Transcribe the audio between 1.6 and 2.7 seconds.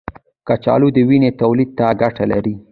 ته ګټه لري.